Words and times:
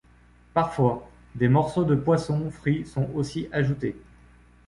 Parfois, 0.55 1.07
des 1.35 1.47
morceaux 1.47 1.83
de 1.83 1.93
poisson 1.93 2.49
frit 2.49 2.87
sont 2.87 3.07
aussi 3.13 3.47
ajoutés. 3.51 3.95